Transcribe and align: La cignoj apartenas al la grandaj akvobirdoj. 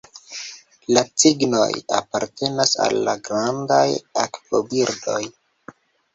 La 0.97 1.01
cignoj 1.23 1.67
apartenas 1.97 2.73
al 2.87 2.99
la 3.09 3.15
grandaj 3.29 3.85
akvobirdoj. 4.25 5.21